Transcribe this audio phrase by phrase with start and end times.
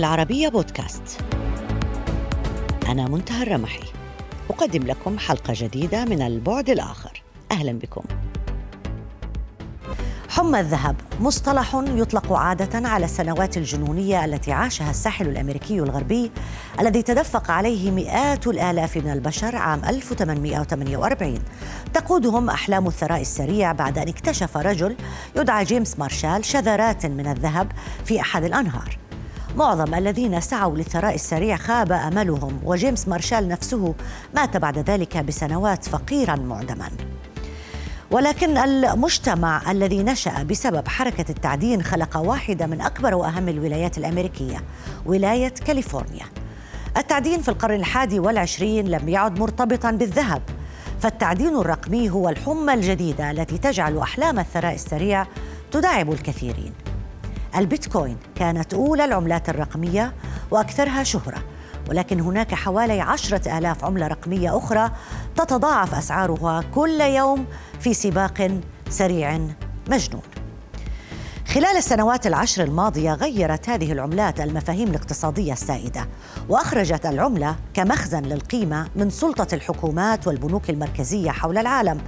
[0.00, 1.20] العربية بودكاست.
[2.88, 3.82] أنا منتهى الرمحي.
[4.50, 7.22] أقدم لكم حلقة جديدة من البعد الآخر.
[7.52, 8.02] أهلا بكم.
[10.28, 10.96] حمى الذهب.
[11.20, 16.30] مصطلح يطلق عادة على السنوات الجنونية التي عاشها الساحل الأمريكي الغربي
[16.80, 21.38] الذي تدفق عليه مئات الآلاف من البشر عام 1848
[21.94, 24.96] تقودهم أحلام الثراء السريع بعد أن اكتشف رجل
[25.36, 27.72] يدعى جيمس مارشال شذرات من الذهب
[28.04, 28.99] في أحد الأنهار.
[29.56, 33.94] معظم الذين سعوا للثراء السريع خاب أملهم وجيمس مارشال نفسه
[34.34, 36.90] مات بعد ذلك بسنوات فقيرا معدما.
[38.10, 44.62] ولكن المجتمع الذي نشأ بسبب حركة التعدين خلق واحدة من أكبر وأهم الولايات الأمريكية
[45.06, 46.26] ولاية كاليفورنيا.
[46.96, 50.42] التعدين في القرن الحادي والعشرين لم يعد مرتبطا بالذهب
[51.00, 55.26] فالتعدين الرقمي هو الحمى الجديدة التي تجعل أحلام الثراء السريع
[55.70, 56.72] تداعب الكثيرين.
[57.56, 60.12] البيتكوين كانت أولى العملات الرقمية
[60.50, 61.42] وأكثرها شهرة
[61.88, 64.90] ولكن هناك حوالي عشرة آلاف عملة رقمية أخرى
[65.36, 67.46] تتضاعف أسعارها كل يوم
[67.80, 69.38] في سباق سريع
[69.90, 70.22] مجنون.
[71.54, 76.08] خلال السنوات العشر الماضية غيرت هذه العملات المفاهيم الاقتصادية السائدة
[76.48, 82.00] وأخرجت العملة كمخزن للقيمة من سلطة الحكومات والبنوك المركزية حول العالم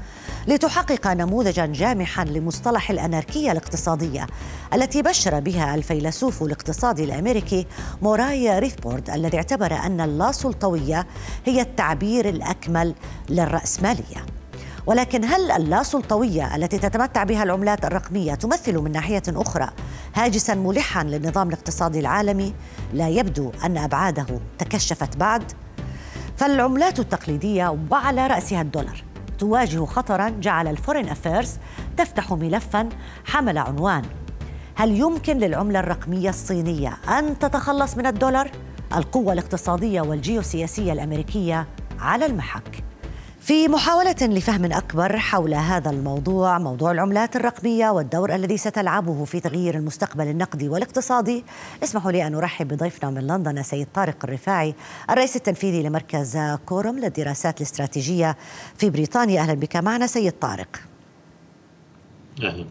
[0.48, 4.26] لتحقق نموذجا جامحا لمصطلح الأناركية الاقتصادية
[4.74, 7.66] التي بشر بها الفيلسوف الاقتصادي الأمريكي
[8.02, 11.06] موراي ريثبورد الذي اعتبر أن اللاسلطوية
[11.44, 12.94] هي التعبير الأكمل
[13.28, 14.41] للرأسمالية.
[14.86, 19.68] ولكن هل اللاسلطوية التي تتمتع بها العملات الرقمية تمثل من ناحية أخرى
[20.14, 22.54] هاجسا ملحا للنظام الاقتصادي العالمي؟
[22.92, 24.26] لا يبدو أن أبعاده
[24.58, 25.52] تكشفت بعد
[26.36, 29.04] فالعملات التقليدية وعلى رأسها الدولار
[29.38, 31.58] تواجه خطرا جعل الفورين أفيرز
[31.96, 32.88] تفتح ملفا
[33.24, 34.02] حمل عنوان
[34.74, 38.50] هل يمكن للعملة الرقمية الصينية أن تتخلص من الدولار؟
[38.96, 41.66] القوة الاقتصادية والجيوسياسية الأمريكية
[42.00, 42.84] على المحك
[43.42, 49.74] في محاولة لفهم أكبر حول هذا الموضوع موضوع العملات الرقمية والدور الذي ستلعبه في تغيير
[49.74, 51.44] المستقبل النقدي والاقتصادي.
[51.82, 54.74] اسمحوا لي أن أرحب بضيفنا من لندن السيد طارق الرفاعي
[55.10, 58.36] الرئيس التنفيذي لمركز كورم للدراسات الاستراتيجية
[58.76, 59.40] في بريطانيا.
[59.40, 60.80] أهلا بك معنا سيد طارق.
[62.42, 62.66] أهلا.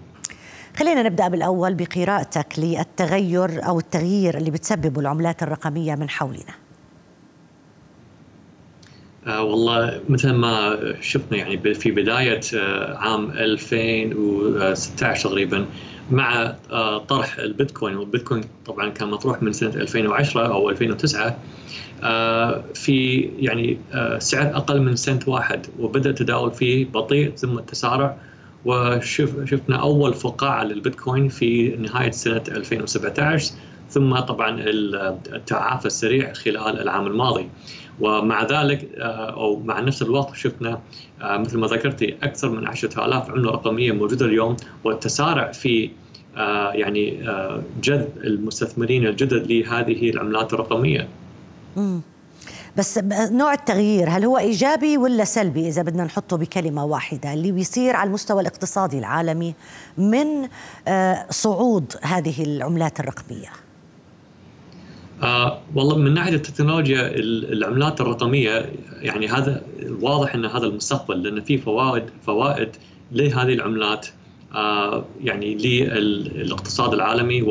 [0.77, 6.60] خلينا نبدأ بالأول بقراءتك للتغير أو التغيير اللي بتسببه العملات الرقمية من حولنا.
[9.27, 15.65] آه والله مثل ما شفنا يعني في بداية آه عام 2016 تقريبا
[16.11, 17.95] مع آه طرح البيتكوين.
[17.97, 21.37] والبيتكوين طبعا كان مطروح من سنة 2010 أو 2009
[22.03, 25.67] آه، في يعني آه، سعر أقل من سنت واحد.
[25.79, 28.17] وبدأ التداول فيه بطيء ثم التسارع.
[28.65, 33.53] وشفنا أول فقاعة للبيتكوين في نهاية سنة 2017
[33.91, 34.57] ثم طبعا
[35.33, 37.49] التعافي السريع خلال العام الماضي
[38.01, 40.79] ومع ذلك آه، أو مع نفس الوقت شفنا
[41.21, 45.89] آه، مثل ما ذكرتي أكثر من 10000 عملة رقمية موجودة اليوم والتسارع في
[46.37, 47.25] آه، يعني
[47.83, 51.07] جذب المستثمرين الجدد لهذه العملات الرقمية.
[52.77, 52.99] بس
[53.31, 58.07] نوع التغيير هل هو إيجابي ولا سلبي إذا بدنا نحطه بكلمة واحدة اللي بيصير على
[58.07, 59.55] المستوى الاقتصادي العالمي
[59.97, 60.47] من
[61.29, 63.49] صعود هذه العملات الرقمية؟
[65.23, 67.11] آه والله من ناحية التكنولوجيا
[67.53, 68.69] العملات الرقمية
[69.01, 69.63] يعني هذا
[70.01, 72.69] واضح إن هذا المستقبل لأن في فوائد فوائد
[73.11, 74.07] لهذه العملات
[74.55, 77.41] آه يعني للاقتصاد العالمي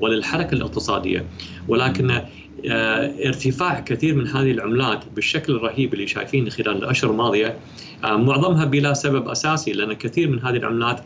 [0.00, 1.24] وللحركة الاقتصادية.
[1.68, 7.58] ولكن آه ارتفاع كثير من هذه العملات بالشكل الرهيب اللي شايفينه خلال الأشهر الماضية
[8.04, 11.00] آه معظمها بلا سبب أساسي لأن كثير من هذه العملات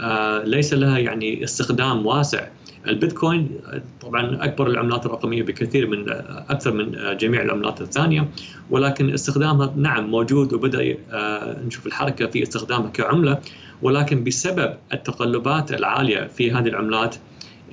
[0.00, 2.46] آه ليس لها يعني استخدام واسع.
[2.86, 3.60] البيتكوين
[4.00, 6.04] طبعا أكبر العملات الرقمية بكثير من
[6.48, 8.28] أكثر من جميع العملات الثانية
[8.70, 13.38] ولكن استخدامها نعم موجود وبدأ آه، نشوف الحركة في استخدامها كعملة
[13.82, 17.16] ولكن بسبب التقلبات العالية في هذه العملات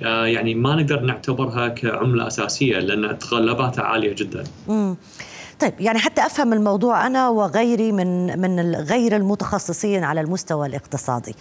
[0.02, 4.44] آه، يعني ما نقدر نعتبرها كعملة أساسية لأن تقلباتها عالية جدا.
[5.60, 11.34] طيب يعني حتى أفهم الموضوع أنا وغيري من من غير المتخصصين على المستوى الاقتصادي.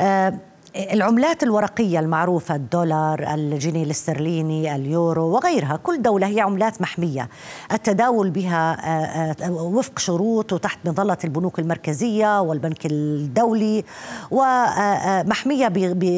[0.00, 0.38] أه
[0.76, 7.28] العملات الورقية المعروفة الدولار الجنيه الاسترليني اليورو وغيرها كل دولة هي عملات محمية.
[7.72, 13.84] التداول بها آه، آه، وفق شروط وتحت مظلة البنوك المركزية والبنك الدولي
[14.30, 15.70] ومحمية آه،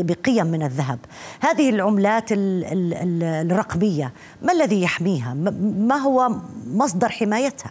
[0.02, 0.98] بقيم من الذهب.
[1.40, 4.12] هذه العملات الرقمية
[4.42, 5.34] ما الذي يحميها؟
[5.78, 6.30] ما هو
[6.66, 7.70] مصدر حمايتها؟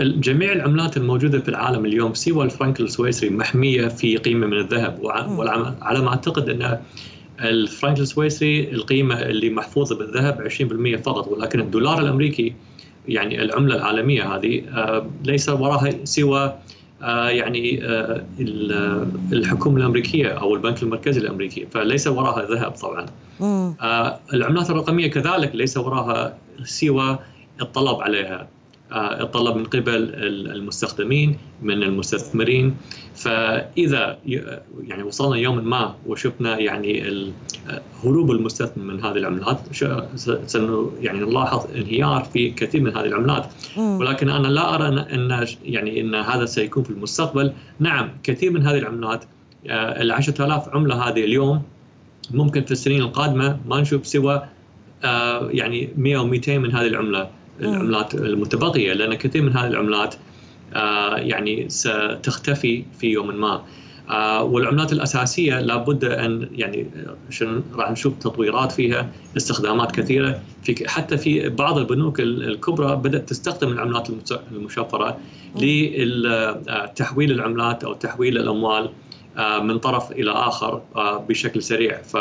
[0.00, 4.98] جميع العملات الموجودة في العالم اليوم سوى الفرنك السويسري محمية في قيمة من الذهب.
[5.02, 6.78] وعلى ما أعتقد أن
[7.40, 12.54] الفرنك السويسري القيمة اللي محفوظة بالذهب 20% فقط ولكن الدولار الأمريكي
[13.08, 16.54] يعني العملة العالمية هذه آه، ليس وراها سوى
[17.02, 18.26] آه، يعني آه،
[19.32, 23.06] الحكومة الأمريكية أو البنك المركزي الأمريكي فليس وراها ذهب طبعا.
[24.34, 27.18] العملات الرقمية كذلك ليس وراها سوى
[27.60, 28.48] الطلب عليها.
[28.94, 30.10] الطلب من قبل
[30.56, 32.76] المستخدمين من المستثمرين.
[33.14, 34.18] فإذا
[34.86, 37.22] يعني وصلنا يوم ما وشفنا يعني
[38.04, 39.58] هروب المستثمر من هذه العملات
[41.00, 43.46] يعني نلاحظ انهيار في كثير من هذه العملات.
[43.76, 47.52] ولكن أنا لا أرى ان يعني إن هذا سيكون في المستقبل.
[47.80, 49.24] نعم كثير من هذه العملات
[49.66, 51.62] آه، ال 10000 عملة هذه اليوم
[52.30, 54.42] ممكن في السنين القادمة ما نشوف سوى
[55.04, 57.30] آه، يعني 100 أو 200 من هذه العملة.
[57.62, 60.14] العملات المتبقية لأن كثير من هذه العملات
[60.74, 63.62] آه، يعني ستختفي في يوم ما.
[64.10, 66.86] آه، والعملات الأساسية لابد أن يعني
[67.74, 70.40] راح نشوف تطويرات فيها استخدامات كثيرة.
[70.62, 74.08] في حتى في بعض البنوك الكبرى بدأت تستخدم العملات
[74.52, 75.18] المشفرة
[75.56, 78.90] لتحويل العملات أو تحويل الأموال
[79.36, 80.82] آه، من طرف إلى آخر
[81.28, 82.02] بشكل سريع.
[82.02, 82.16] ف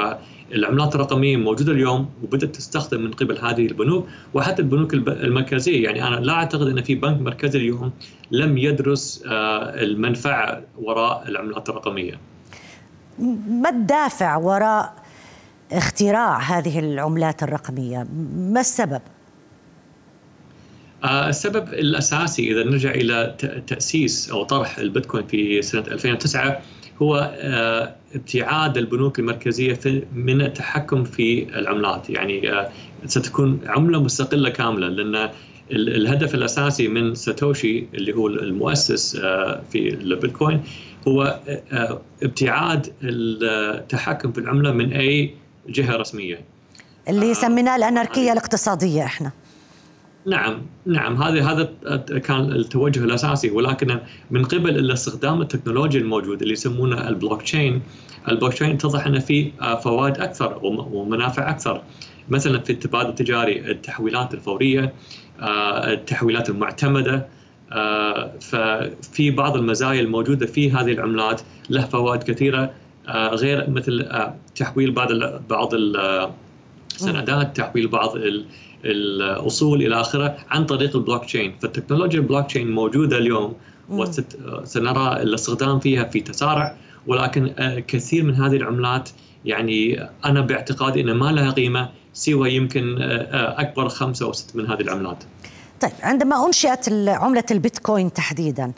[0.53, 6.15] العملات الرقمية موجودة اليوم وبدأت تستخدم من قبل هذه البنوك وحتى البنوك المركزية يعني أنا
[6.15, 7.91] لا أعتقد إن في بنك مركزي اليوم
[8.31, 12.19] لم يدرس آه، المنفعة وراء العملات الرقمية.
[13.49, 14.93] ما الدافع وراء
[15.71, 18.07] اختراع هذه العملات الرقمية؟
[18.37, 19.01] ما السبب؟
[21.03, 23.35] آه، السبب الأساسي إذا نرجع إلى
[23.67, 26.61] تأسيس أو طرح البيتكوين في سنة 2009
[27.01, 29.79] هو آه، ابتعاد البنوك المركزية
[30.15, 32.09] من التحكم في العملات.
[32.09, 32.69] يعني آه،
[33.05, 35.29] ستكون عملة مستقلة كاملة لأن
[35.71, 40.63] الهدف الأساسي من ساتوشي اللي هو المؤسس آه، في البيتكوين
[41.07, 41.39] هو
[42.23, 45.33] ابتعاد التحكم في العملة من أي
[45.69, 46.39] جهة رسمية.
[47.09, 49.31] اللي سميناه الأناركية الاقتصادية إحنا.
[50.25, 51.23] نعم نعم.
[51.23, 51.63] هذا هذا
[52.19, 53.49] كان التوجه الأساسي.
[53.49, 53.99] ولكن
[54.31, 57.81] من قبل الاستخدام التكنولوجيا الموجود اللي يسمونه blockchain ال
[58.29, 59.51] blockchain اتضح أنه في
[59.83, 61.81] فوائد أكثر ومنافع أكثر.
[62.29, 64.93] مثلا في التبادل التجاري التحويلات الفورية
[65.41, 67.27] آه، التحويلات المعتمدة
[67.71, 72.71] آه، ففي بعض المزايا الموجودة في هذه العملات له فوائد كثيرة
[73.07, 74.09] آه، غير مثل
[74.55, 75.13] تحويل بعض
[75.49, 75.73] بعض
[76.95, 78.15] السندات تحويل بعض
[78.85, 83.53] الاصول إلى آخره عن طريق البلوك تشين فالتكنولوجيا البلوك تشين موجودة اليوم
[83.89, 86.75] وسنرى الاستخدام فيها في تسارع
[87.07, 89.09] ولكن آه، كثير من هذه العملات
[89.45, 94.55] يعني أنا باعتقادي انها ما لها قيمة سوى يمكن آه، آه، أكبر خمسة أو ست
[94.55, 95.23] من هذه العملات.
[95.81, 98.71] طيب عندما أنشئت عملة البيتكوين تحديدا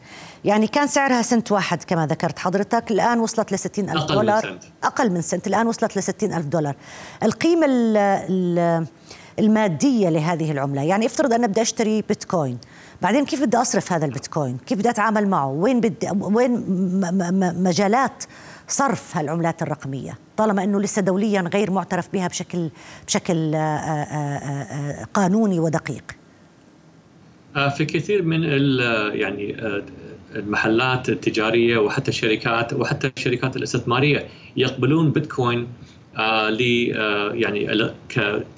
[0.45, 4.51] يعني كان سعرها سنت واحد كما ذكرت حضرتك الآن وصلت ل ألف أقل دولار من
[4.51, 4.63] سنت.
[4.83, 6.75] أقل من سنت الآن وصلت ل ألف دولار
[7.23, 8.85] القيمة ال ال
[9.39, 10.81] المادية لهذه العملة.
[10.81, 12.57] يعني افترض أنا بدي أشتري بيتكوين.
[13.01, 16.63] بعدين كيف بدي أصرف هذا البيتكوين؟ كيف بدي أتعامل معه؟ وين بدي وين
[17.63, 18.23] مجالات
[18.67, 22.69] صرف هالعملات الرقمية؟ طالما إنه لسه دوليا غير معترف بها بشكل
[23.07, 26.03] بشكل آه، آه، آه، قانوني ودقيق.
[27.53, 28.43] في كثير من
[29.13, 29.55] يعني
[30.35, 35.67] المحلات التجارية وحتى الشركات وحتى الشركات الاستثمارية يقبلون بيتكوين
[36.49, 37.91] ل آه، يعني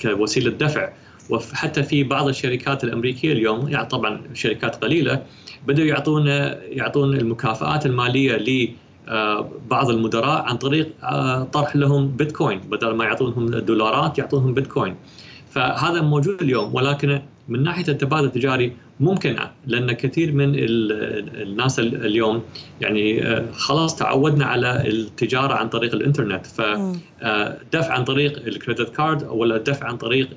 [0.01, 0.89] كوسيلة دفع.
[1.29, 5.23] وحتى في بعض الشركات الأمريكية اليوم يعني طبعا شركات قليلة
[5.67, 6.27] بدأوا يعطون
[6.69, 8.69] يعطون المكافآت المالية ل
[9.07, 10.91] آه، بعض المدراء عن طريق
[11.51, 12.59] طرح لهم بيتكوين.
[12.59, 14.95] بدل ما يعطونهم دولارات يعطونهم بيتكوين.
[15.49, 19.35] فهذا موجود اليوم ولكن من ناحية التبادل التجاري ممكن
[19.67, 22.43] لأن كثير من الناس اليوم
[22.81, 26.45] يعني آه، خلاص تعودنا على التجارة عن طريق الإنترنت.
[26.45, 30.29] فدفع آه، عن طريق الكريدت كارد ولا دفع عن طريق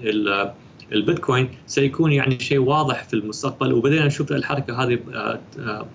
[0.93, 3.73] البيتكوين سيكون يعني شيء واضح في المستقبل.
[3.73, 5.87] وبدينا نشوف الحركة هذه آه،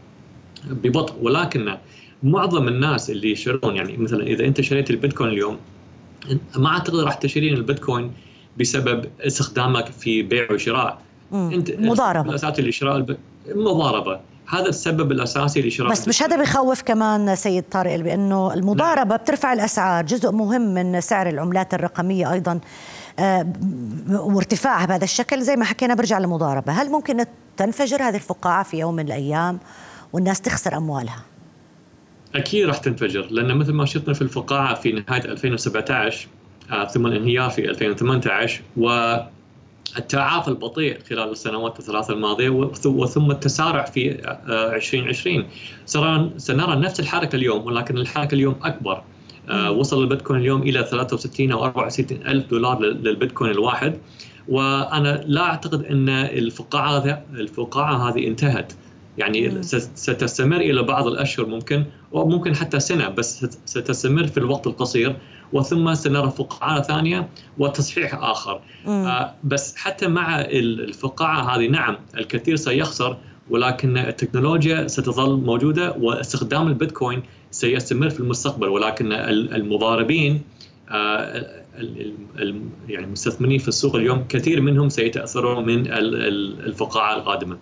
[0.70, 1.16] ببطء.
[1.22, 1.78] ولكن
[2.24, 5.58] معظم الناس اللي يشترون يعني مثلا إذا أنت شريت البيتكوين اليوم
[6.58, 8.12] ما اعتقد راح تشترين البيتكوين
[8.60, 11.02] بسبب استخدامك في بيع وشراء.
[11.34, 12.30] أنت مضاربة.
[12.30, 13.06] الاساسي لشراء
[13.56, 14.20] مضاربة.
[14.50, 19.18] هذا السبب الاساسي لشراء بس مش هذا بخوف كمان سيد طارق بانه المضاربة نعم.
[19.18, 20.06] بترفع الأسعار.
[20.06, 22.60] جزء مهم من سعر العملات الرقمية أيضا
[23.20, 23.48] آه
[24.10, 25.42] وارتفاعها بهذا الشكل.
[25.42, 26.74] زي ما حكينا برجع للمضاربة.
[26.74, 27.26] هل ممكن
[27.58, 29.60] تنفجر هذه الفقاعة في يوم من الأيام
[30.14, 31.24] والناس تخسر أموالها؟
[32.36, 36.28] أكيد راح تنفجر لأن مثل ما شفنا في الفقاعة في نهاية 2017
[36.72, 38.62] آه، ثم الانهيار في 2018
[39.96, 42.50] والتعافي البطيء خلال السنوات الثلاث الماضية
[42.86, 44.12] وثم التسارع في
[44.50, 45.40] 2020
[45.96, 49.04] آه، سنرى نفس الحركة اليوم ولكن الحركة اليوم أكبر.
[49.70, 53.98] وصل البيتكوين اليوم إلى 63 أو 64 ألف دولار للبيتكوين الواحد.
[54.48, 58.74] وأنا لا أعتقد أن الفقاعة الفقاعة هذه انتهت.
[59.18, 65.16] يعني ستستمر إلى بعض الأشهر ممكن وممكن حتى سنة بس ستستمر في الوقت القصير.
[65.54, 68.62] وثم سنرى فقاعه ثانية وتصحيح آخر.
[68.88, 73.18] آه بس حتى مع الفقاعة هذه نعم الكثير سيخسر
[73.50, 78.68] ولكن التكنولوجيا ستظل موجودة واستخدام البيتكوين سيستمر في المستقبل.
[78.68, 80.42] ولكن المضاربين
[80.90, 81.64] آه
[82.90, 87.58] يعني المستثمرين في السوق اليوم كثير منهم سيتأثرون من الفقاعة القادمة.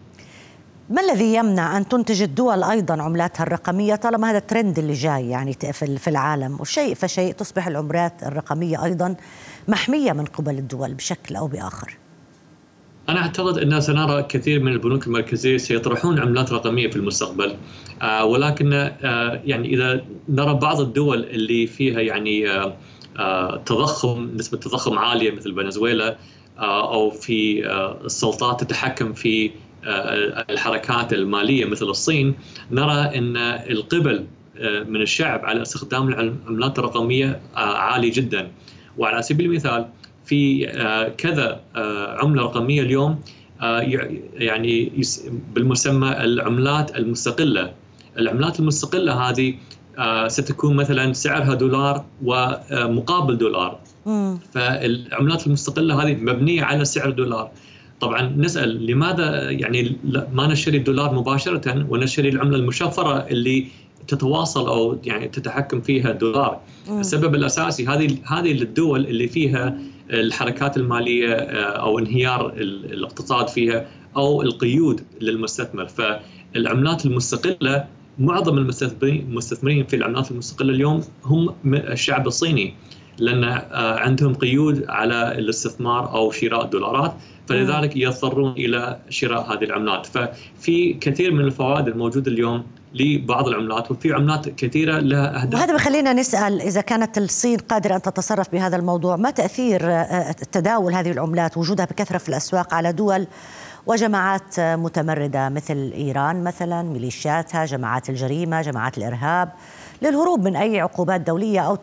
[0.92, 5.54] ما الذي يمنع أن تنتج الدول أيضا عملاتها الرقمية طالما هذا الترند اللي جاي يعني
[5.74, 9.16] في العالم وشيء فشيء تصبح العملات الرقمية أيضا
[9.68, 11.98] محمية من قبل الدول بشكل أو بآخر.
[13.10, 17.56] أنا أعتقد أن سنرى كثير من البنوك المركزية سيطرحون عملات رقمية في المستقبل
[18.02, 22.76] آه ولكن آه يعني إذا نرى بعض الدول اللي فيها يعني آه
[23.20, 26.18] آه تضخم نسبة تضخم عالية مثل فنزويلا
[26.60, 29.52] آه أو في آه السلطات تتحكم في
[30.50, 32.36] الحركات المالية مثل الصين
[32.72, 33.38] نرى إن
[33.70, 34.26] القبل
[34.62, 38.52] من الشعب على استخدام العملات الرقمية عالي جدا.
[38.98, 39.86] وعلى سبيل المثال
[40.26, 40.66] في
[41.18, 41.62] كذا
[42.22, 43.20] عملة رقمية اليوم
[44.34, 44.92] يعني
[45.54, 47.74] بالمسمى العملات المستقلة.
[48.18, 49.56] العملات المستقلة هذه
[50.28, 53.80] ستكون مثلا سعرها دولار ومقابل دولار.
[54.54, 57.52] فالعملات المستقلة هذه مبنية على سعر دولار.
[58.02, 59.98] طبعا نسأل لماذا يعني
[60.34, 63.68] ما نشتري الدولار مباشرة ونشتري العملة المشفرة اللي
[64.08, 69.78] تتواصل أو يعني تتحكم فيها الدولار؟ السبب الأساسي هذه هذه الدول اللي فيها
[70.10, 75.88] الحركات المالية أو انهيار الاقتصاد فيها أو القيود للمستثمر.
[75.88, 77.86] فالعملات المستقلة
[78.20, 78.58] معظم
[79.04, 82.74] المستثمرين في العملات المستقلة اليوم هم الشعب الصيني.
[83.18, 87.14] لأن عندهم قيود على الاستثمار أو شراء الدولارات
[87.50, 90.06] فلذلك يضطرون إلى شراء هذه العملات.
[90.06, 92.64] ففي كثير من الفوائد الموجودة اليوم
[92.94, 95.60] لبعض العملات وفي عملات كثيرة لها أهداف.
[95.60, 100.04] وهذا بخلينا نسأل إذا كانت الصين قادرة أن تتصرف بهذا الموضوع ما تأثير
[100.52, 103.28] تداول هذه العملات وجودها بكثرة في الأسواق على دول
[103.86, 109.50] وجماعات متمردة مثل إيران مثلا ميليشياتها جماعات الجريمة جماعات الإرهاب
[110.02, 111.78] للهروب من أي عقوبات دولية أو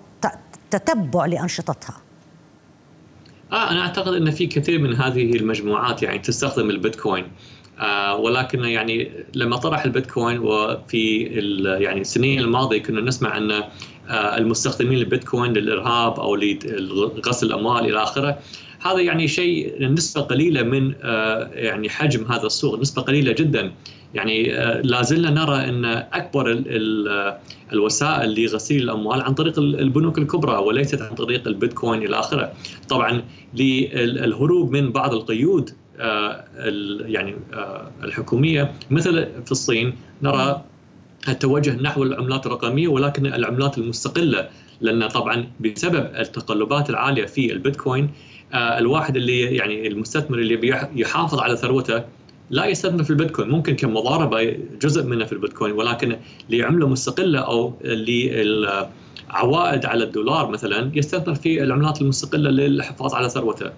[0.71, 1.97] تتبع لأنشطتها.
[3.53, 7.25] آه أنا أعتقد أن في كثير من هذه المجموعات يعني تستخدم البيتكوين.
[7.79, 11.19] آه ولكن يعني لما طرح البيتكوين وفي
[11.81, 18.39] يعني السنين الماضية كنا نسمع أن آه المستخدمين البيتكوين للإرهاب أو لغسل الأموال إلى آخره
[18.81, 23.73] هذا يعني شيء نسبة قليلة من آه يعني حجم هذا السوق نسبة قليلة جدا
[24.15, 24.43] يعني
[24.83, 27.39] لا زلنا نرى إن أكبر ال
[27.73, 32.53] الوسائل لغسيل الأموال عن طريق البنوك الكبرى وليست عن طريق البيتكوين إلى آخره.
[32.89, 33.23] طبعا
[33.55, 35.71] للهروب من بعض القيود
[37.07, 37.37] يعني
[38.05, 40.65] الحكومية مثل في الصين نرى
[41.29, 44.49] التوجه نحو العملات الرقمية ولكن العملات المستقلة
[44.81, 48.11] لأن طبعا بسبب التقلبات العالية في البيتكوين
[48.55, 52.05] الواحد اللي يعني المستثمر اللي يحافظ على ثروته
[52.51, 56.17] لا يستثمر في البيتكوين ممكن كمضاربة جزء منها في البيتكوين ولكن
[56.51, 58.87] لعملة مستقلة أو للعوائد
[59.87, 63.71] على الدولار مثلا يستثمر في العملات المستقلة للحفاظ على ثروته.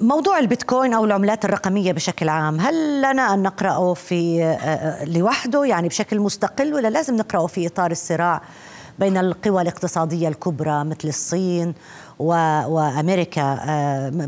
[0.00, 4.56] موضوع البيتكوين أو العملات الرقمية بشكل عام، هل لنا أن نقرأه في
[5.06, 8.42] لوحده يعني بشكل مستقل ولا لازم نقرأه في إطار الصراع
[8.98, 11.74] بين القوى الاقتصادية الكبرى مثل الصين
[12.68, 13.58] وأمريكا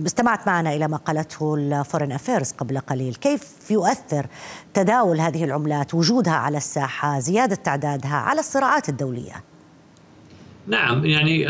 [0.06, 3.14] استمعت معنا إلى ما قالته الفورن أفيرز قبل قليل.
[3.14, 4.26] كيف يؤثر
[4.74, 9.42] تداول هذه العملات وجودها على الساحة زيادة تعدادها على الصراعات الدولية؟
[10.66, 11.46] نعم يعني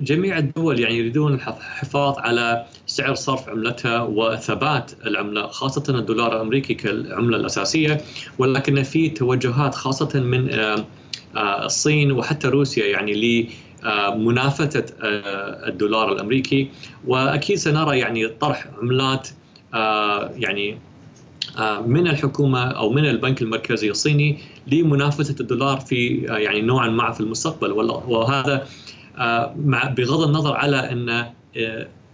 [0.00, 7.36] جميع الدول يعني يريدون الحفاظ على سعر صرف عملتها وثبات العملة خاصة الدولار الأمريكي كالعملة
[7.36, 8.00] الأساسية
[8.38, 10.48] ولكن في توجهات خاصة من
[11.36, 13.12] الصين وحتى روسيا يعني
[14.16, 14.84] منافسة
[15.68, 16.70] الدولار الأمريكي.
[17.06, 19.28] وأكيد سنرى يعني طرح عملات
[20.36, 20.78] يعني
[21.86, 27.72] من الحكومة أو من البنك المركزي الصيني لمنافسة الدولار في يعني نوعا ما في المستقبل.
[27.72, 28.66] وهذا
[29.96, 31.26] بغض النظر على أن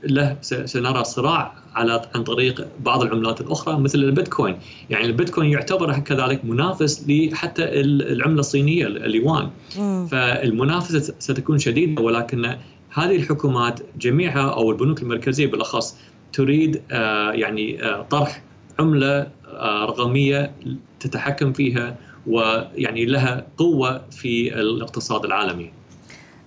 [0.04, 4.56] له سنرى صراع على عن طريق بعض العملات الأخرى مثل البيتكوين،
[4.90, 9.50] يعني البيتكوين يعتبر كذلك منافس لحتى العملة الصينية اليوان.
[10.10, 12.56] فالمنافسة ستكون شديدة ولكن
[12.90, 15.96] هذه الحكومات جميعها أو البنوك المركزية بالأخص
[16.32, 16.82] تريد
[17.34, 17.80] يعني
[18.10, 18.42] طرح
[18.78, 19.26] عملة
[19.84, 20.52] رقمية
[21.00, 25.70] تتحكم فيها ويعني لها قوة في الاقتصاد العالمي.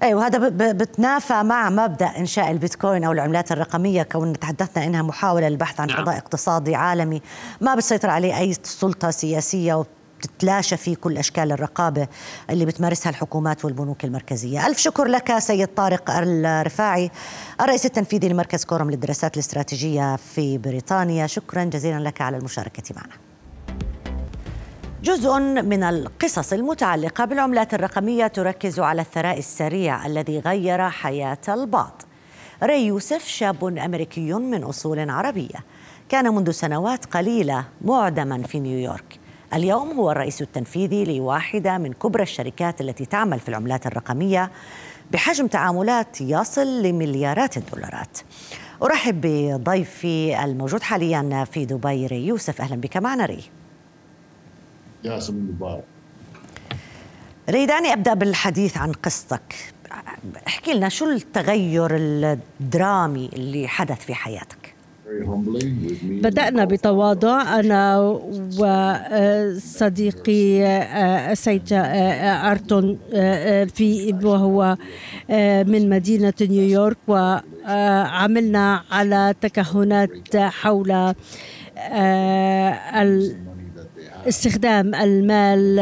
[0.03, 5.79] اي وهذا بتنافى مع مبدأ إنشاء البيتكوين أو العملات الرقمية كون تحدثنا إنها محاولة للبحث
[5.79, 5.97] عن نعم.
[5.97, 7.21] فضاء اقتصادي عالمي
[7.61, 12.07] ما بتسيطر عليه أي سلطة سياسية وبتتلاشى فيه كل أشكال الرقابة
[12.49, 14.67] اللي بتمارسها الحكومات والبنوك المركزية.
[14.67, 17.11] ألف شكر لك سيد طارق الرفاعي
[17.61, 23.30] الرئيس التنفيذي لمركز كورم للدراسات الاستراتيجية في بريطانيا، شكرا جزيلا لك على المشاركة معنا.
[25.03, 32.01] جزء من القصص المتعلقة بالعملات الرقمية تركز على الثراء السريع الذي غير حياة البعض.
[32.63, 35.59] ري يوسف شاب أمريكي من أصول عربية.
[36.09, 39.19] كان منذ سنوات قليلة معدما في نيويورك.
[39.53, 44.51] اليوم هو الرئيس التنفيذي لواحدة من كبرى الشركات التي تعمل في العملات الرقمية
[45.11, 48.17] بحجم تعاملات يصل لمليارات الدولارات.
[48.83, 52.61] أرحب بضيفي الموجود حاليا في دبي ري يوسف.
[52.61, 53.43] أهلا بك معنا ري.
[55.03, 55.83] جاسم المبارك
[57.49, 59.55] ريداني أبدأ بالحديث عن قصتك.
[60.47, 64.73] احكي لنا شو التغير الدرامي اللي حدث في حياتك؟
[66.01, 67.59] بدأنا بتواضع.
[67.59, 67.97] أنا
[69.57, 70.65] وصديقي
[71.31, 72.99] السيد أرتون
[73.73, 74.77] في وهو
[75.67, 81.13] من مدينة نيويورك وعملنا على تكهنات حول
[84.27, 85.79] استخدام المال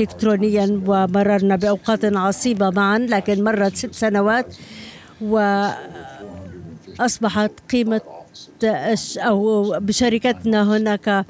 [0.00, 4.46] الكترونيا ومررنا بأوقات عصيبة معا لكن مرت ست سنوات
[7.00, 8.00] واصبحت قيمة
[9.18, 11.24] أو بشركتنا هناك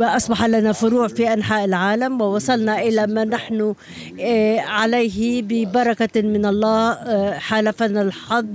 [0.00, 3.74] أصبح لنا فروع في أنحاء العالم ووصلنا إلى ما نحن
[4.20, 8.46] آه، عليه ببركة من الله آه، حالفنا الحظ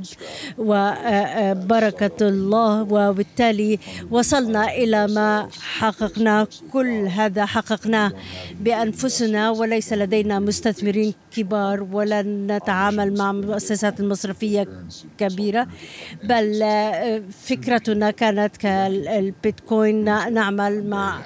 [0.57, 3.79] وبركة الله وبالتالي
[4.11, 8.11] وصلنا إلى ما حققناه كل هذا حققناه
[8.61, 14.67] بأنفسنا وليس لدينا مستثمرين كبار ولا نتعامل مع مؤسسات مصرفية
[15.17, 15.67] كبيرة.
[16.23, 16.63] بل
[17.43, 21.21] فكرتنا كانت كالبيتكوين نعمل مع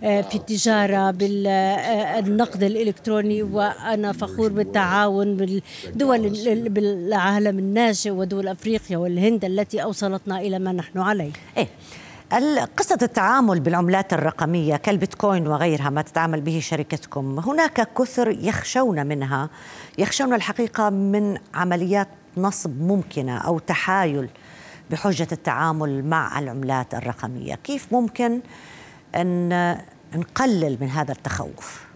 [0.00, 6.28] في التجارة بالنقد الإلكتروني وأنا فخور بالتعاون بالدول
[6.68, 11.68] بالعالم الناشئ ودول أفريقيا والهند التي أوصلتنا إلى ما نحن عليه إيه؟
[12.76, 19.50] قصة التعامل بالعملات الرقمية كالبيتكوين وغيرها ما تتعامل به شركتكم هناك كثر يخشون منها
[19.98, 24.28] يخشون الحقيقة من عمليات نصب ممكنة أو تحايل
[24.90, 27.54] بحجة التعامل مع العملات الرقمية.
[27.54, 28.40] كيف ممكن
[29.14, 29.48] أن
[30.14, 31.86] نقلل من هذا التخوف؟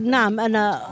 [0.00, 0.82] نعم أنا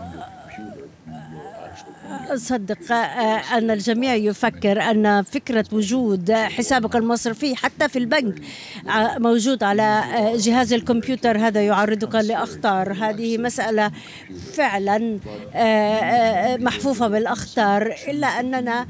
[2.29, 8.35] أصدق آه، أن الجميع يفكر أن فكرة وجود حسابك المصرفي حتى في البنك
[8.89, 11.39] آه، موجود على آه، جهاز الكمبيوتر.
[11.39, 12.93] هذا يعرضك لأخطار.
[12.93, 13.91] هذه مسألة
[14.53, 15.19] فعلا
[16.59, 17.95] محفوفة بالأخطار.
[18.09, 18.87] إلا أننا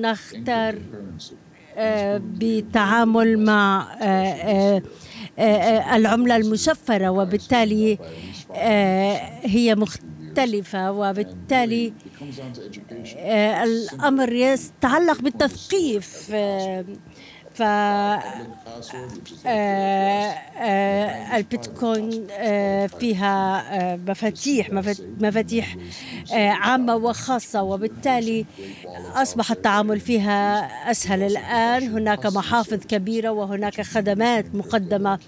[0.00, 0.78] نختار
[2.18, 3.86] بالتعامل مع
[5.96, 7.98] العملة المشفرة وبالتالي
[9.44, 11.92] هي مختلفة مختلفة وبالتالي
[13.16, 16.84] آه، الأمر يتعلق بالتثقيف آه،
[17.56, 18.20] ف آه،
[19.46, 24.70] آه، البيتكوين آه، فيها مفاتيح
[25.20, 25.76] مفاتيح
[26.32, 28.46] عامة وخاصة وبالتالي
[29.14, 31.82] أصبح التعامل فيها أسهل الآن.
[31.82, 35.18] هناك محافظ كبيرة وهناك خدمات مقدمة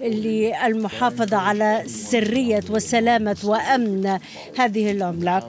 [0.00, 4.18] للمحافظة على سرية وسلامة وأمن
[4.58, 5.42] هذه العملة.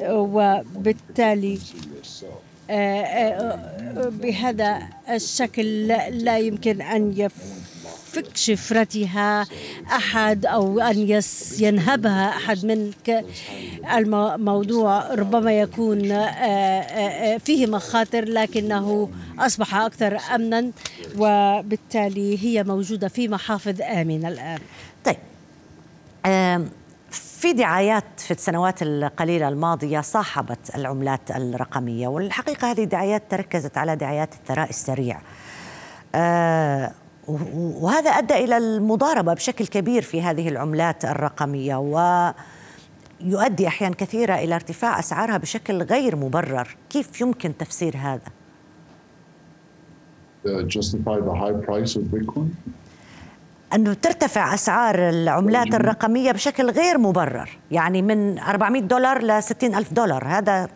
[0.00, 1.58] وبالتالي
[4.10, 4.78] بهذا
[5.10, 9.46] الشكل لا يمكن أن يفك شفرتها
[9.86, 11.20] أحد أو أن
[11.58, 12.92] ينهبها أحد من
[13.94, 20.70] الموضوع ربما يكون آه، آه، آه، فيه مخاطر لكنه أصبح أكثر أمنا
[21.18, 24.58] وبالتالي هي موجودة في محافظ آمنة الآن.
[25.04, 25.16] طيب.
[27.42, 34.34] في دعايات في السنوات القليلة الماضية صاحبت العملات الرقمية والحقيقة هذه الدعايات تركزت على دعايات
[34.34, 35.20] الثراء السريع.
[36.14, 36.92] آه
[37.28, 41.76] وهذا أدى إلى المضاربة بشكل كبير في هذه العملات الرقمية
[43.20, 46.76] ويؤدي أحيانا كثيرة إلى ارتفاع أسعارها بشكل غير مبرر.
[46.90, 48.30] كيف يمكن تفسير هذا?
[53.74, 57.58] أنه ترتفع أسعار العملات الرقمية بشكل غير مبرر.
[57.70, 60.24] يعني من 400 دولار ل 60 ألف دولار.
[60.24, 60.68] هذا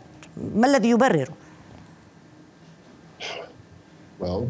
[0.54, 1.28] ما الذي يبرره؟
[4.20, 4.48] Well,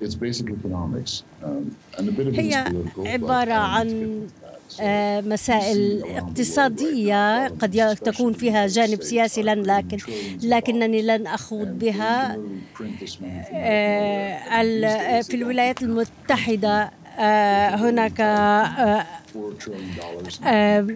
[0.00, 1.22] it's basic economics.
[1.42, 4.20] Um, and a bit of هي عبارة عن
[4.80, 9.98] آه، مسائل اقتصادية قد تكون فيها جانب سياسي لن لكن
[10.42, 12.38] لكنني لن أخوض بها.
[13.54, 16.90] آه، في الولايات المتحدة
[17.76, 19.06] هناك آه،
[20.46, 20.86] آه،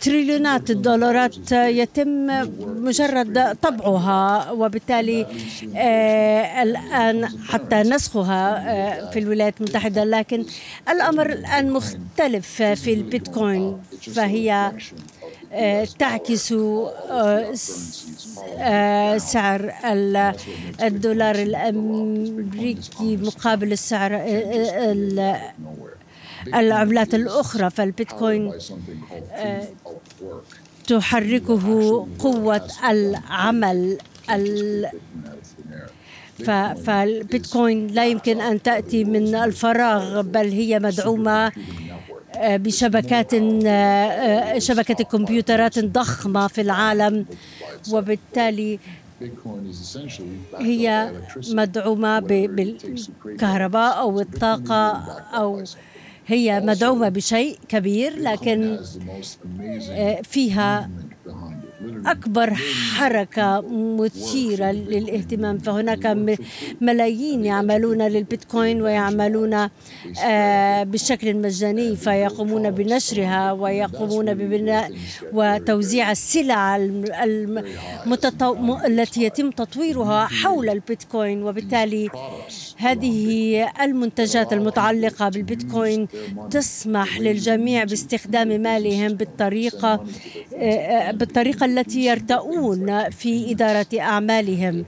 [0.00, 2.26] تريليونات الدولارات يتم
[2.84, 5.26] مجرد طبعها وبالتالي
[5.76, 10.44] آه، الآن حتى نسخها آه، في الولايات المتحدة لكن
[10.88, 13.78] الأمر الآن مختلف في البيتكوين
[14.14, 14.72] فهي آه،
[15.98, 17.52] تعكس آه،
[18.58, 20.32] آه، سعر ال-
[20.82, 25.36] الدولار الأمريكي مقابل السعر آه، آه، ال-
[26.54, 27.70] العملات الأخرى.
[27.70, 28.52] فالبيتكوين
[30.88, 33.98] تحركه قوة العمل
[36.86, 41.52] فالبيتكوين لا يمكن أن تأتي من الفراغ بل هي مدعومة آه،
[42.42, 47.26] بشبكات آه، آه، شبكة كمبيوترات ضخمة في العالم
[47.92, 48.78] وبالتالي
[50.58, 51.12] هي
[51.48, 54.90] مدعومة بالكهرباء أو الطاقة
[55.34, 55.64] أو
[56.26, 58.78] هي مدعومة بشيء كبير لكن
[59.90, 60.90] آه، فيها
[62.06, 62.54] أكبر
[62.96, 65.58] حركة مثيرة للاهتمام.
[65.58, 66.16] فهناك
[66.80, 69.68] ملايين يعملون للبيتكوين ويعملون
[70.24, 74.92] آه، بشكل مجاني فيقومون بنشرها ويقومون ببناء
[75.32, 77.64] وتوزيع السلع الم- الم-
[78.06, 78.54] متطو...
[78.54, 81.42] م- التي يتم تطويرها حول البيتكوين.
[81.42, 82.08] وبالتالي
[82.76, 86.08] هذه المنتجات المتعلقة بالبيتكوين
[86.50, 90.04] تسمح للجميع باستخدام مالهم بالطريقة
[90.56, 94.84] آه، بالطريقة التي يرتؤون في إدارة أعمالهم.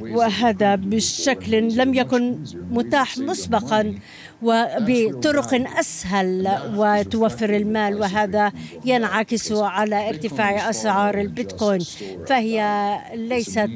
[0.00, 2.38] وهذا بشكل لم يكن
[2.70, 3.94] متاح مسبقا.
[4.44, 8.52] وبطرق أسهل وتوفر المال وهذا
[8.84, 11.80] ينعكس على ارتفاع أسعار البيتكوين.
[12.26, 13.70] فهي ليست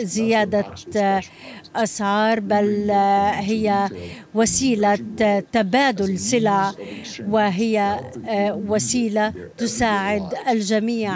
[0.00, 0.64] زيادة
[1.76, 2.90] أسعار بل
[3.34, 3.88] هي
[4.34, 4.98] وسيلة
[5.52, 6.72] تبادل سلع
[7.28, 8.00] وهي
[8.68, 11.12] وسيلة تساعد الجميع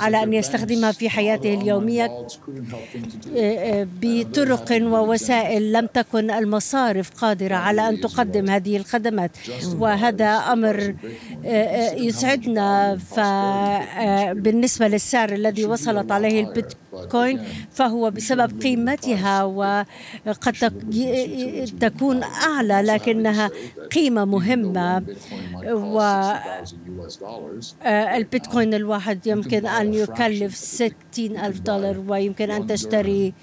[0.00, 2.26] على أن يستخدمها في حياته اليومية
[4.02, 9.30] بطرق ووسائل لم تكن المصارف قادرة على أن تقدم هذه الخدمات.
[9.82, 10.94] وهذا أمر
[12.08, 12.98] يسعدنا.
[14.44, 16.83] بالنسبة للسعر الذي وصلت عليه البيتكوين
[17.70, 20.54] فهو بسبب قيمتها وقد
[21.80, 23.50] تكون أعلى لكنها
[23.94, 25.02] قيمة مهمة.
[27.84, 33.34] والبيتكوين الواحد يمكن أن يكلف ستين ألف دولار ويمكن أن تشتري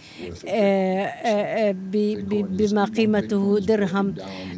[2.58, 4.16] بما قيمته درهم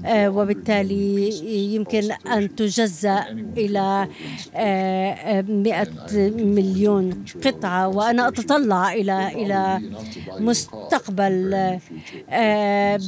[0.08, 1.30] وبالتالي
[1.76, 3.24] يمكن أن تجزأ
[3.58, 4.08] إلى
[5.50, 7.88] مئة مليون قطعة.
[7.88, 9.82] وأنا أتطلع إلى إلى
[10.40, 11.80] مستقبل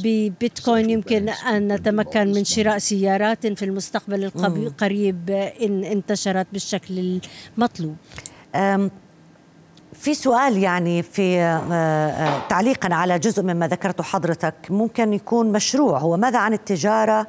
[0.02, 0.90] ببيتكوين.
[0.90, 5.30] يمكن أن نتمكن من شراء سيارات في المستقبل القريب
[5.62, 7.20] إن انتشرت بالشكل
[7.58, 7.96] المطلوب.
[9.92, 11.38] في سؤال يعني في
[12.48, 15.98] تعليقا على جزء مما ذكرته حضرتك ممكن يكون مشروع.
[15.98, 17.26] هو ماذا عن التجارة؟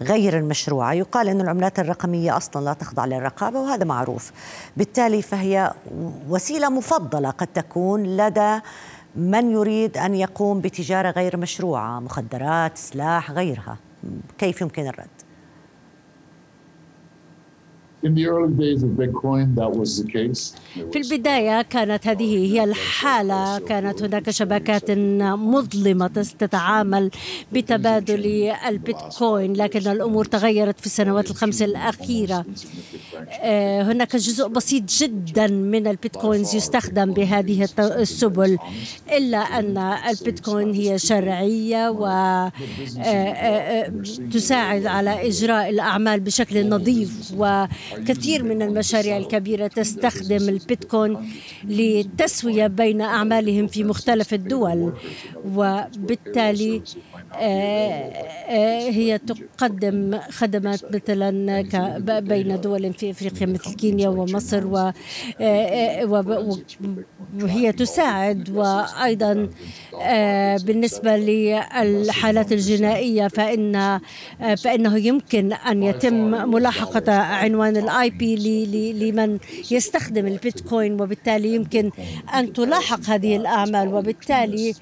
[0.00, 4.32] غير المشروعة يقال أن العملات الرقمية أصلا لا تخضع للرقابة وهذا معروف.
[4.76, 5.72] بالتالي فهي
[6.28, 8.60] وسيلة مفضلة قد تكون لدى
[9.16, 13.76] من يريد أن يقوم بتجارة غير مشروعة مخدرات سلاح غيرها.
[14.38, 15.13] كيف يمكن الرد؟
[20.92, 23.58] في البداية كانت هذه هي الحالة.
[23.58, 26.06] كانت هناك شبكات مظلمة
[26.38, 27.10] تتعامل
[27.52, 32.44] بتبادل البيتكوين لكن الأمور تغيرت في السنوات الخمس الأخيرة.
[33.82, 38.58] هناك جزء بسيط جدا من البيتكوينز يستخدم بهذه السبل
[39.12, 41.90] إلا أن البيتكوين هي شرعية
[44.30, 47.64] وتساعد على إجراء الأعمال بشكل نظيف و
[47.98, 51.30] كثير من المشاريع الكبيرة تستخدم البيتكوين
[51.64, 54.92] للتسوية بين أعمالهم في مختلف الدول
[55.44, 56.82] وبالتالي
[58.90, 64.66] هي تقدم خدمات مثلا بين دول في إفريقيا مثل كينيا ومصر
[67.42, 69.48] وهي تساعد وأيضا
[70.64, 74.00] بالنسبة للحالات الجنائية فإن
[74.56, 79.38] فإنه يمكن أن يتم ملاحقة عنوان ال IP لمن
[79.70, 81.90] يستخدم البيتكوين وبالتالي يمكن
[82.34, 84.74] أن تلاحق هذه الأعمال وبالتالي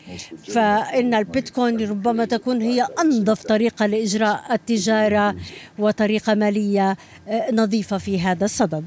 [0.47, 5.37] فإن البيتكوين ربما تكون هي أنظف طريقة لإجراء التجارة
[5.79, 6.97] وطريقة مالية
[7.53, 8.85] نظيفة في هذا الصدد.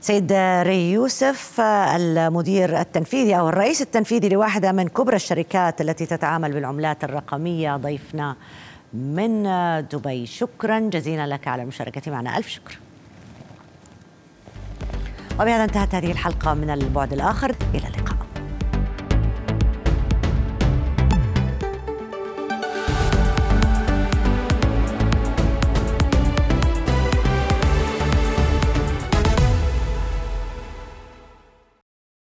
[0.00, 7.04] سيد ري يوسف المدير التنفيذي أو الرئيس التنفيذي لواحدة من كبرى الشركات التي تتعامل بالعملات
[7.04, 8.36] الرقمية ضيفنا
[8.92, 9.42] من
[9.92, 10.26] دبي.
[10.26, 12.38] شكرا جزيلا لك على المشاركة معنا.
[12.38, 12.78] ألف شكر.
[15.34, 17.56] وبهذا انتهت هذه الحلقة من البعد الآخر.
[17.74, 18.27] إلى اللقاء.